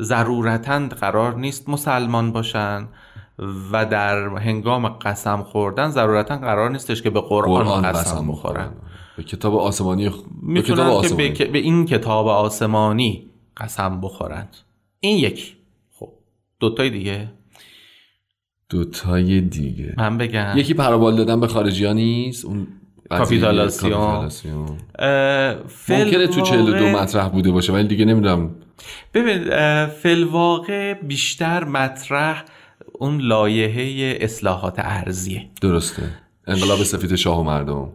ضرورتا 0.01 0.87
قرار 0.87 1.35
نیست 1.35 1.69
مسلمان 1.69 2.31
باشن 2.31 2.87
و 3.71 3.85
در 3.85 4.27
هنگام 4.27 4.87
قسم 4.87 5.43
خوردن 5.43 5.89
ضرورتا 5.89 6.37
قرار 6.37 6.69
نیستش 6.69 7.01
که 7.01 7.09
به 7.09 7.21
قرآن, 7.21 7.63
قرآن 7.63 7.91
قسم 7.91 8.27
بخورن. 8.27 8.71
به 9.17 9.23
کتاب 9.23 9.55
آسمانی 9.55 10.09
خ- 10.09 10.13
به 10.13 10.17
کتاب 10.17 10.27
می‌تونن 10.41 10.75
که 10.77 10.81
آسمانی. 10.91 11.29
به, 11.29 11.45
به 11.45 11.57
این 11.59 11.85
کتاب 11.85 12.27
آسمانی 12.27 13.29
قسم 13.57 14.01
بخورند. 14.01 14.57
این 14.99 15.17
یک 15.17 15.57
خب. 15.99 16.09
دوتای 16.59 16.89
دیگه. 16.89 17.31
دوتای 18.69 19.41
دیگه. 19.41 19.93
من 19.97 20.17
بگم. 20.17 20.53
یکی 20.57 20.73
پرابال 20.73 21.15
دادن 21.15 21.39
به 21.39 21.47
خارجی 21.47 21.85
ها 21.85 21.93
نیست 21.93 22.45
اون 22.45 22.67
کاپیتالاسیون. 23.09 23.95
اه، 24.99 25.55
ممکنه 25.89 26.27
تو 26.27 26.33
فیلواقع- 26.33 26.41
42 26.43 26.85
مطرح 26.85 27.27
بوده 27.29 27.51
باشه 27.51 27.73
ولی 27.73 27.87
دیگه 27.87 28.05
نمی‌دونم. 28.05 28.51
ببین 29.13 29.43
اه، 29.51 29.85
فیلواقع 29.87 30.93
بیشتر 30.93 31.63
مطرح 31.63 32.43
اون 32.93 33.21
لایحه 33.21 34.17
اصلاحات 34.21 34.75
ارزیه 34.77 35.45
درسته. 35.61 36.03
انقلاب 36.47 36.83
سفید 36.83 37.15
شاه 37.15 37.39
و 37.39 37.43
مردم. 37.43 37.89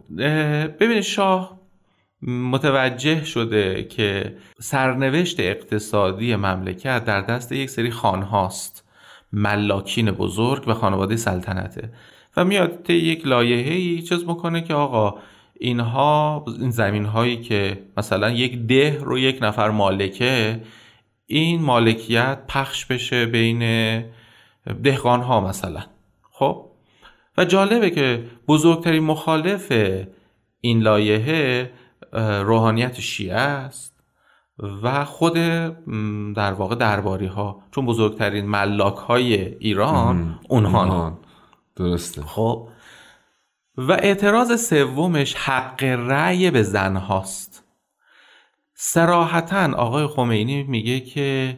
ببین 0.79 1.01
شاه 1.01 1.59
متوجه 2.21 3.23
شده 3.23 3.83
که 3.83 4.35
سرنوشت 4.59 5.39
اقتصادی 5.39 6.35
مملکت 6.35 7.05
در 7.05 7.21
دست 7.21 7.51
یک 7.51 7.69
سری 7.69 7.91
خانهاست 7.91 8.84
ملاکین 9.33 10.11
بزرگ 10.11 10.67
و 10.67 10.73
خانواده 10.73 11.15
سلطنته 11.15 11.89
و 12.37 12.45
میاد 12.45 12.83
طی 12.83 12.93
یک 12.93 13.27
لایحه‌ای 13.27 14.01
چیز 14.01 14.27
می‌کنه 14.27 14.61
که 14.61 14.73
آقا 14.73 15.19
اینها 15.59 16.45
این 16.59 16.69
زمین 16.69 17.05
هایی 17.05 17.41
که 17.41 17.83
مثلا 17.97 18.31
یک 18.31 18.57
ده 18.57 18.99
رو 19.01 19.19
یک 19.19 19.39
نفر 19.41 19.69
مالکه 19.69 20.61
این 21.27 21.61
مالکیت 21.61 22.39
پخش 22.47 22.85
بشه 22.85 23.25
بین 23.25 23.59
دهقان 24.83 25.21
ها 25.21 25.41
مثلا. 25.41 25.83
خب؟ 26.31 26.65
و 27.37 27.45
جالبه 27.45 27.89
که 27.89 28.23
بزرگترین 28.47 29.03
مخالف 29.03 29.71
این 30.61 30.79
لایحه 30.81 31.71
روحانیت 32.43 32.99
شیعه 32.99 33.35
است. 33.35 33.94
و 34.59 35.05
خود 35.05 35.33
در 36.35 36.53
واقع 36.53 36.75
درباری 36.75 37.25
ها 37.25 37.63
چون 37.71 37.85
بزرگترین 37.85 38.45
ملاک 38.45 38.95
های 38.95 39.55
ایران 39.55 40.39
اونها. 40.49 41.19
درسته. 41.75 42.21
خب. 42.21 42.69
و 43.77 43.91
اعتراض 43.91 44.67
سومش 44.69 45.35
حق 45.35 45.83
رأی 45.83 46.51
به 46.51 46.63
زن 46.63 46.95
هاست. 46.95 47.63
سراحتا 48.73 49.73
آقای 49.73 50.07
خمینی 50.07 50.63
میگه 50.63 50.99
که 50.99 51.57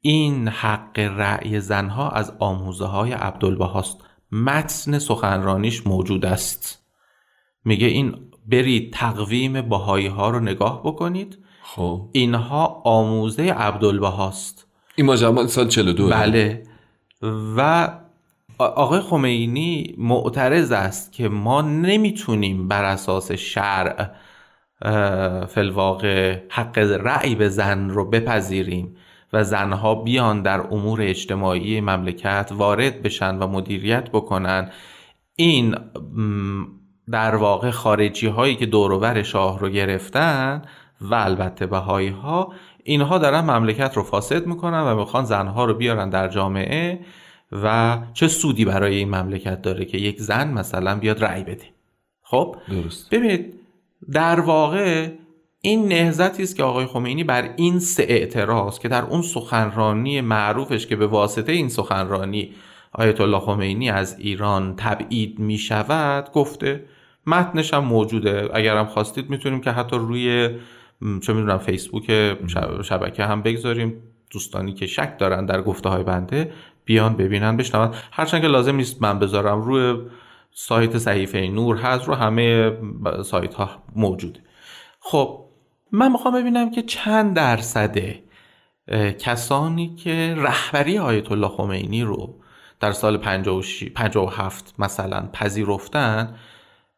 این 0.00 0.48
حق 0.48 0.98
رأی 0.98 1.60
زنها 1.60 2.10
از 2.10 2.32
آموزه 2.38 2.86
های 2.86 3.12
عبدالبهاست. 3.12 3.98
متن 4.32 4.98
سخنرانیش 4.98 5.86
موجود 5.86 6.26
است. 6.26 6.84
میگه 7.64 7.86
این 7.86 8.30
برید 8.46 8.92
تقویم 8.92 9.62
باهایی 9.62 10.06
ها 10.06 10.30
رو 10.30 10.40
نگاه 10.40 10.82
بکنید. 10.82 11.43
خب. 11.66 12.08
اینها 12.12 12.82
آموزه 12.84 13.42
عبدالبهاست. 13.52 14.66
این 14.96 15.06
ماجرا 15.06 15.46
سال 15.46 15.68
42 15.68 16.08
بله. 16.08 16.62
و 17.56 17.88
آقای 18.58 19.00
خمینی 19.00 19.94
معترض 19.98 20.72
است 20.72 21.12
که 21.12 21.28
ما 21.28 21.62
نمی‌تونیم 21.62 22.68
بر 22.68 22.84
اساس 22.84 23.32
شرع 23.32 24.10
فلواقع 25.46 26.40
حق 26.50 26.78
رأی 26.78 27.34
به 27.34 27.48
زن 27.48 27.90
رو 27.90 28.10
بپذیریم 28.10 28.96
و 29.32 29.44
زنها 29.44 29.94
بیان 29.94 30.42
در 30.42 30.60
امور 30.60 31.02
اجتماعی 31.02 31.80
مملکت 31.80 32.52
وارد 32.54 33.02
بشن 33.02 33.38
و 33.38 33.46
مدیریت 33.46 34.10
بکنن. 34.10 34.70
این 35.36 35.76
در 37.10 37.34
واقع 37.34 37.70
خارجی 37.70 38.26
هایی 38.26 38.56
که 38.56 38.66
دوروبر 38.66 39.22
شاه 39.22 39.58
رو 39.58 39.68
گرفتن 39.68 40.62
و 41.00 41.14
البته 41.14 41.66
بهایی 41.66 42.08
ها 42.08 42.52
اینها 42.84 43.18
دارن 43.18 43.40
مملکت 43.40 43.96
رو 43.96 44.02
فاسد 44.02 44.46
می‌کنن 44.46 44.80
و 44.80 44.94
می‌خوان 44.94 45.24
زنها 45.24 45.64
رو 45.64 45.74
بیارن 45.74 46.10
در 46.10 46.28
جامعه 46.28 47.00
و 47.52 47.98
چه 48.12 48.28
سودی 48.28 48.64
برای 48.64 48.96
این 48.96 49.14
مملکت 49.14 49.62
داره 49.62 49.84
که 49.84 49.98
یک 49.98 50.20
زن 50.20 50.52
مثلا 50.52 50.98
بیاد 50.98 51.24
رأی 51.24 51.42
بده. 51.42 51.64
خب؟ 52.22 52.56
درست. 52.70 53.10
ببینید 53.10 53.54
در 54.12 54.40
واقع 54.40 55.08
این 55.60 55.88
نهزتی 55.88 56.42
است 56.42 56.56
که 56.56 56.62
آقای 56.62 56.86
خمینی 56.86 57.24
بر 57.24 57.50
این 57.56 57.78
سه 57.78 58.02
اعتراض 58.08 58.78
که 58.78 58.88
در 58.88 59.02
اون 59.02 59.22
سخنرانی 59.22 60.20
معروفش 60.20 60.86
که 60.86 60.96
به 60.96 61.06
واسطه 61.06 61.52
این 61.52 61.68
سخنرانی 61.68 62.52
آیت 62.92 63.20
الله 63.20 63.40
خمینی 63.40 63.90
از 63.90 64.18
ایران 64.18 64.74
تبعید 64.76 65.38
می 65.38 65.58
شود 65.58 66.32
گفته 66.32 66.84
متنش 67.26 67.74
هم 67.74 67.84
موجوده. 67.84 68.48
اگرم 68.54 68.86
خواستید 68.86 69.30
می‌تونیم 69.30 69.60
که 69.60 69.70
حتی 69.70 69.96
روی 69.96 70.50
چه 71.22 71.32
می‌دونم 71.32 71.58
فیسبوک 71.58 72.06
شب- 72.46 72.82
شبکه 72.82 73.24
هم 73.24 73.42
بگذاریم. 73.42 73.94
دوستانی 74.30 74.72
که 74.72 74.86
شک 74.86 75.18
دارن 75.18 75.46
در 75.46 75.62
گفته 75.62 75.88
های 75.88 76.02
بنده 76.02 76.52
بیان 76.84 77.16
ببینن 77.16 77.56
بشنون. 77.56 77.94
هرچند 78.12 78.42
که 78.42 78.48
لازم 78.48 78.76
نیست 78.76 79.02
من 79.02 79.18
بذارم 79.18 79.62
روی 79.62 79.96
سایت 80.52 80.98
صحیفه 80.98 81.38
نور 81.38 81.76
هست 81.76 82.08
رو 82.08 82.14
همه 82.14 82.72
سایت 83.24 83.54
ها 83.54 83.70
موجوده. 83.96 84.40
خب 85.00 85.44
من 85.92 86.12
می‌خوام 86.12 86.34
ببینم 86.34 86.70
که 86.70 86.82
چند 86.82 87.36
درصده 87.36 88.22
کسانی 89.18 89.94
که 89.96 90.34
رهبری 90.38 90.98
آیت 90.98 91.32
الله 91.32 91.48
خمینی 91.48 92.02
رو 92.02 92.34
در 92.80 92.92
سال 92.92 93.16
56 93.16 93.84
57 93.84 94.74
مثلا 94.78 95.28
پذیرفتن 95.32 96.34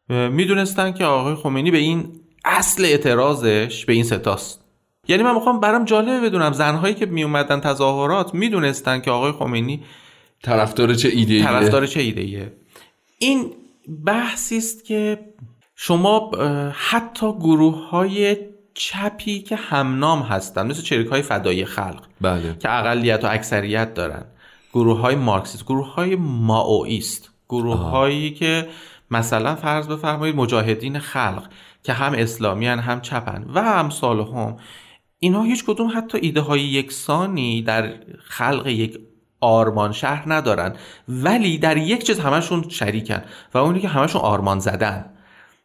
می‌دونستن 0.09 0.91
که 0.91 1.05
آقای 1.05 1.35
خمینی 1.35 1.71
به 1.71 1.77
این 1.77 2.11
اصل 2.47 2.85
اعتراضش 2.85 3.85
به 3.85 3.93
این 3.93 4.03
ستاست 4.03 4.61
یعنی 5.07 5.23
من 5.23 5.33
می‌خوام 5.33 5.59
برام 5.59 5.85
جالبه 5.85 6.19
بدونم 6.19 6.53
زنهایی 6.53 6.93
که 6.93 7.05
می 7.05 7.23
اومدن 7.23 7.59
تظاهرات 7.59 8.33
می‌دونستن 8.33 9.01
که 9.01 9.11
آقای 9.11 9.31
خمینی 9.31 9.83
طرفدار 10.43 10.93
چه 10.93 11.09
ایده 11.09 11.43
طرفدار 11.43 11.87
چه 11.87 11.99
ایده 11.99 12.51
این 13.19 13.51
بحثی 14.05 14.57
است 14.57 14.85
که 14.85 15.19
شما 15.75 16.31
حتی 16.73 17.33
گروه 17.33 17.89
های 17.89 18.37
چپی 18.73 19.39
که 19.39 19.55
همنام 19.55 20.21
هستن 20.21 20.67
مثل 20.67 20.81
چریک 20.81 21.07
های 21.07 21.21
فدای 21.21 21.65
خلق 21.65 22.03
بله. 22.21 22.55
که 22.59 22.77
اقلیت 22.79 23.23
و 23.23 23.27
اکثریت 23.27 23.93
دارن 23.93 24.25
گروه 24.73 24.99
های 24.99 25.15
مارکسیست 25.15 25.65
گروه 25.65 25.93
های 25.93 26.15
ماویست 26.19 27.29
گروه 27.49 27.77
هایی 27.77 28.31
که 28.31 28.67
مثلا 29.11 29.55
فرض 29.55 29.87
بفرمایید 29.87 30.35
مجاهدین 30.35 30.99
خلق 30.99 31.43
که 31.83 31.93
هم 31.93 32.13
اسلامیان 32.13 32.79
هم 32.79 33.01
چپن 33.01 33.45
و 33.53 33.61
هم 33.61 33.89
هم 34.01 34.57
اینها 35.19 35.43
هیچ 35.43 35.65
کدوم 35.65 35.91
حتی 35.95 36.17
ایده 36.21 36.41
های 36.41 36.61
یکسانی 36.61 37.61
در 37.61 37.93
خلق 38.23 38.67
یک 38.67 38.99
آرمان 39.41 39.91
شهر 39.91 40.23
ندارن. 40.33 40.75
ولی 41.09 41.57
در 41.57 41.77
یک 41.77 42.03
چیز 42.03 42.19
همشون 42.19 42.69
شریکن 42.69 43.21
و 43.53 43.57
اونی 43.57 43.79
که 43.79 43.87
همشون 43.87 44.21
آرمان 44.21 44.59
زدن. 44.59 45.05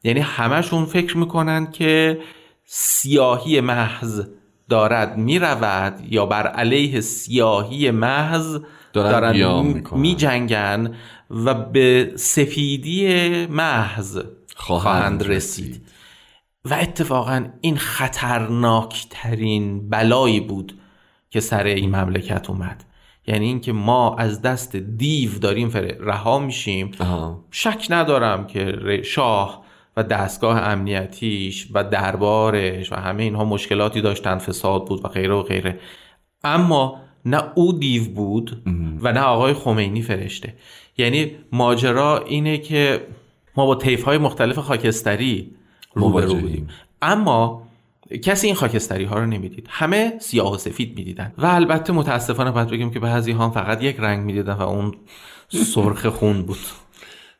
یعنی 0.05 0.21
همشون 0.21 0.85
فکر 0.85 1.17
می‌کنن 1.17 1.71
که 1.71 2.21
سیاهی 2.65 3.61
محض 3.61 4.23
دارد 4.69 5.17
می‌رود 5.17 5.95
یا 6.11 6.27
بر 6.27 6.47
علیه 6.47 7.01
سیاهی 7.01 7.91
محض 7.91 8.59
دارن 8.93 9.83
می 9.93 10.15
جنگن 10.15 10.95
و 11.31 11.55
به 11.55 12.13
سفیدی 12.17 13.47
محض 13.47 14.19
خواهند 14.57 15.23
رسید. 15.23 15.87
و 16.65 16.75
اتفاقا 16.75 17.47
این 17.61 17.77
خطرناکترین 17.77 19.19
بلایی 19.89 20.41
بود 20.41 20.79
که 21.31 21.41
سر 21.41 21.65
این 21.65 21.97
مملکت 21.97 22.51
اومد. 22.51 22.85
یعنی 23.27 23.47
اینکه 23.47 23.73
ما 23.73 24.17
از 24.17 24.43
دست 24.43 24.77
دیو 24.77 25.39
داریم 25.39 25.71
رها 26.01 26.39
میشیم. 26.39 26.91
شک 27.51 27.87
ندارم 27.91 28.47
که 28.47 29.01
شاه 29.05 29.65
و 29.97 30.03
دستگاه 30.03 30.59
امنیتیش 30.59 31.69
و 31.75 31.85
دربارش 31.85 32.93
و 32.93 32.97
همه 32.97 33.23
اینها 33.23 33.45
مشکلاتی 33.45 34.01
داشتن 34.01 34.39
فساد 34.39 34.87
بود 34.87 35.05
و 35.05 35.09
غیره 35.09 35.35
و 35.35 35.43
غیره. 35.43 35.79
اما 36.45 37.01
نه 37.25 37.43
او 37.55 37.73
دیو 37.73 38.05
بود 38.05 38.63
و 39.03 39.13
نه 39.13 39.21
آقای 39.21 39.55
خمینی 39.55 40.03
فرشته. 40.03 40.55
یعنی 40.99 41.31
ماجرا 41.53 42.19
اینه 42.19 42.59
که 42.59 43.07
ما 43.57 43.67
با 43.67 43.75
طیف 43.75 44.05
های 44.05 44.19
مختلف 44.19 44.59
خاکستری 44.59 45.57
بودیم 45.95 46.69
اما 47.03 47.63
کسی 48.23 48.47
این 48.47 48.57
خاکستری 48.57 49.05
ها 49.05 49.19
رو 49.19 49.27
نمی‌دید. 49.27 49.67
همه 49.71 50.13
سیاه 50.21 50.55
و 50.55 50.59
سفید 50.59 50.99
می‌دیدن. 50.99 51.33
و 51.39 51.47
البته 51.47 51.93
متاسفانه 51.93 52.51
باید 52.51 52.69
بگیم 52.69 52.91
که 52.91 53.01
بعضی 53.01 53.33
ها 53.33 53.51
فقط 53.51 53.83
یک 53.83 53.97
رنگ 53.99 54.25
می‌دیدن 54.25 54.53
و 54.53 54.63
اون 54.63 54.95
سرخ 55.49 56.07
خون 56.07 56.43
بود. 56.43 56.59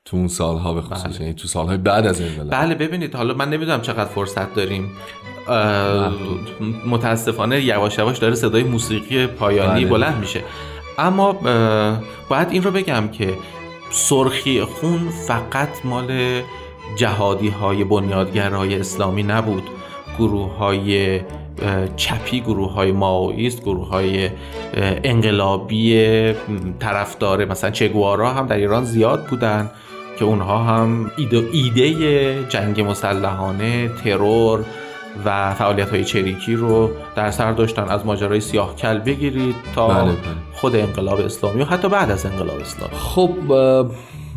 تو 0.05 0.17
اون 0.17 0.29
سالها 0.29 0.75
به 0.75 0.83
خصوص. 0.83 1.17
بله. 1.17 1.21
یعنی 1.21 1.35
تو 1.35 1.49
سالهای 1.49 1.77
بعد 1.77 2.07
از 2.07 2.21
انقلاب. 2.21 2.51
بله 2.51 2.75
ببینید 2.75 3.15
حالا 3.15 3.35
من 3.35 3.51
نمی‌دونم 3.51 3.81
چقدر 3.81 4.05
فرصت 4.05 4.55
داریم. 4.55 4.93
متاسفانه 6.87 7.61
یواش 7.61 7.99
یواش 7.99 8.19
داره 8.19 8.35
صدای 8.35 8.63
موسیقی 8.63 9.27
پایانی 9.27 9.81
بله. 9.81 9.91
بلند 9.91 10.19
میشه. 10.21 10.41
اما 10.99 11.33
باید 12.29 12.49
این 12.51 12.63
رو 12.63 12.71
بگم 12.71 13.09
که 13.09 13.35
سرخی 13.91 14.65
خون 14.65 15.09
فقط 15.09 15.85
مال 15.85 16.41
جهادی 16.97 17.49
های 17.49 17.85
بنیادگرهای 17.85 18.81
اسلامی 18.81 19.23
نبود. 19.23 19.63
گروه 20.19 20.57
های 20.57 21.21
چپی 21.97 22.41
گروه 22.41 22.73
های 22.73 22.93
ماویست 22.93 23.63
گروه 23.63 23.89
های 23.89 24.31
انقلابی 25.05 26.07
طرفدار 26.81 27.45
مثلا 27.45 27.71
چگوارا 27.71 28.33
هم 28.33 28.47
در 28.47 28.57
ایران 28.57 28.85
زیاد 28.85 29.27
بودن 29.27 29.71
که 30.19 30.25
اونها 30.25 30.59
هم 30.59 31.11
ایده, 31.17 31.49
ایده 31.53 32.45
جنگ 32.49 32.81
مسلحانه 32.81 33.89
ترور 33.89 34.65
و 35.25 35.55
فعالیت 35.55 35.91
های 35.91 36.05
چریکی 36.05 36.55
رو 36.55 36.91
در 37.17 37.31
سر 37.31 37.53
داشتن. 37.53 37.83
از 37.83 38.07
ماجرای 38.07 38.41
سیاه 38.41 38.77
کل 38.77 38.99
بگیرید 38.99 39.55
تا 39.75 39.89
بله 39.89 40.03
بله. 40.03 40.17
خود 40.53 40.77
انقلاب 40.77 41.21
اسلامی 41.21 41.63
و 41.63 41.65
حتی 41.65 41.89
بعد 41.89 42.11
از 42.11 42.27
انقلاب 42.27 42.61
اسلامی. 42.61 42.95
خب 42.95 43.31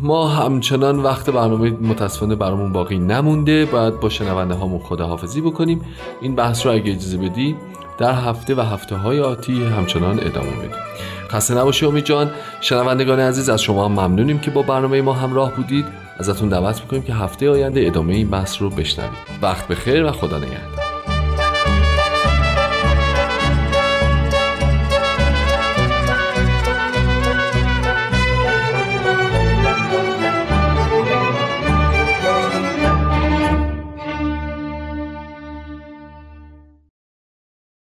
ما 0.00 0.28
همچنان 0.28 0.98
وقت 0.98 1.30
برنامه 1.30 1.70
متاسفانه 1.70 2.34
برامون 2.34 2.72
باقی 2.72 2.98
نمونده. 2.98 3.64
باید 3.64 4.00
با 4.00 4.08
شنونده 4.08 4.54
هامون 4.54 4.78
خداحافظی 4.78 5.40
بکنیم. 5.40 5.80
این 6.20 6.34
بحث 6.34 6.66
رو 6.66 6.72
اگه 6.72 6.92
اجازه 6.92 7.16
بدی 7.16 7.56
در 7.98 8.12
هفته 8.12 8.54
و 8.54 8.60
هفته 8.60 8.96
های 8.96 9.20
آتی 9.20 9.64
همچنان 9.64 10.20
ادامه 10.20 10.50
بدیم. 10.50 10.70
خسته 11.28 11.54
نباشی 11.54 11.86
امید 11.86 12.04
جان. 12.04 12.30
شنوندگان 12.60 13.20
عزیز 13.20 13.48
از 13.48 13.62
شما 13.62 13.84
هم 13.84 13.92
ممنونیم 13.92 14.38
که 14.38 14.50
با 14.50 14.62
برنامه 14.62 15.02
ما 15.02 15.12
همراه 15.12 15.52
بودید. 15.52 15.86
ازتون 16.18 16.48
دعوت 16.48 16.80
می‌کنیم 16.80 17.02
که 17.02 17.14
هفته 17.14 17.50
آینده 17.50 17.86
ادامه 17.86 18.14
این 18.14 18.30
بحث 18.30 18.62
رو 18.62 18.70
بشنوید. 18.70 19.18
وقت 19.42 19.68
بخیر 19.68 20.04
و 20.04 20.12
خدا 20.12 20.38
نگهدار. 20.38 20.75